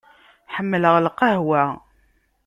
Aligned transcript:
Ḥemmleɣ 0.55 0.95
lqahwa. 1.05 1.63